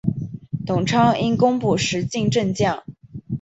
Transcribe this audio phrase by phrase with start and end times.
[0.65, 2.83] 董昌因功补石镜镇将。